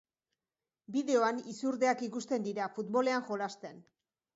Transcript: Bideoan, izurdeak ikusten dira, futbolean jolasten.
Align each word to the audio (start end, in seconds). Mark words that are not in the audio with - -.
Bideoan, 0.95 1.43
izurdeak 1.53 2.03
ikusten 2.11 2.51
dira, 2.51 2.75
futbolean 2.79 3.33
jolasten. 3.33 3.85